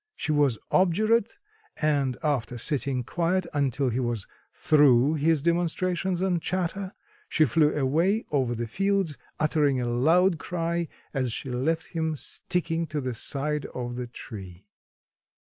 [0.15, 1.37] She was obdurate,
[1.79, 6.93] and, after sitting quiet until he was through his demonstrations and chatter,
[7.29, 12.87] she flew away over the fields, uttering a loud cry as she left him sticking
[12.87, 14.65] to the side of the tree.